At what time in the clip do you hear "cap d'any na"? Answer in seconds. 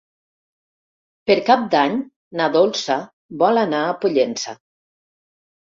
1.51-2.49